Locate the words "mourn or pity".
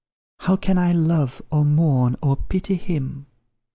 1.63-2.73